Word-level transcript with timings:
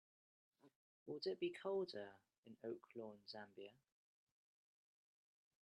Will 1.05 1.19
it 1.23 1.39
be 1.39 1.51
colder 1.51 2.13
in 2.47 2.57
Oaklawn 2.65 3.19
Zambia? 3.31 3.75